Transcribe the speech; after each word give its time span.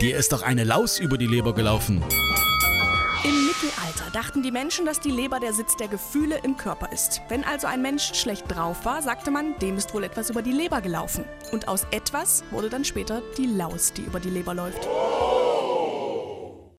Dir 0.00 0.16
ist 0.16 0.30
doch 0.30 0.42
eine 0.42 0.62
Laus 0.62 1.00
über 1.00 1.18
die 1.18 1.26
Leber 1.26 1.52
gelaufen. 1.52 2.04
Im 3.24 3.46
Mittelalter 3.46 4.12
dachten 4.12 4.44
die 4.44 4.52
Menschen, 4.52 4.86
dass 4.86 5.00
die 5.00 5.10
Leber 5.10 5.40
der 5.40 5.52
Sitz 5.52 5.74
der 5.74 5.88
Gefühle 5.88 6.38
im 6.44 6.56
Körper 6.56 6.92
ist. 6.92 7.20
Wenn 7.28 7.42
also 7.42 7.66
ein 7.66 7.82
Mensch 7.82 8.14
schlecht 8.14 8.44
drauf 8.48 8.84
war, 8.84 9.02
sagte 9.02 9.32
man, 9.32 9.58
dem 9.58 9.76
ist 9.76 9.92
wohl 9.92 10.04
etwas 10.04 10.30
über 10.30 10.40
die 10.40 10.52
Leber 10.52 10.82
gelaufen. 10.82 11.24
Und 11.50 11.66
aus 11.66 11.84
etwas 11.90 12.44
wurde 12.52 12.70
dann 12.70 12.84
später 12.84 13.22
die 13.36 13.46
Laus, 13.46 13.92
die 13.92 14.02
über 14.02 14.20
die 14.20 14.30
Leber 14.30 14.54
läuft. 14.54 14.86